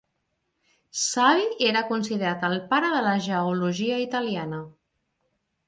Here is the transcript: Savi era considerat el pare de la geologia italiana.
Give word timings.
Savi 1.01 1.45
era 1.67 1.83
considerat 1.91 2.47
el 2.49 2.57
pare 2.73 2.91
de 2.95 3.03
la 3.11 3.13
geologia 3.29 4.03
italiana. 4.09 4.67